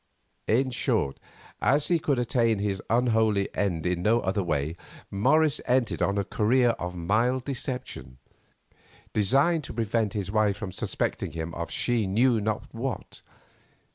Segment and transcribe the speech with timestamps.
[0.47, 1.19] In short,
[1.61, 4.75] as he could attain his unholy end in no other way,
[5.11, 8.17] Morris entered on a career of mild deception,
[9.13, 13.21] designed to prevent his wife from suspecting him of she knew not what.